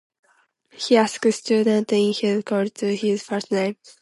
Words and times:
He 0.71 0.97
asks 0.97 1.35
students 1.35 1.93
in 1.93 2.11
his 2.11 2.43
courses 2.43 2.71
to 2.79 2.87
use 2.91 3.01
his 3.01 3.23
first 3.23 3.51
name. 3.51 3.75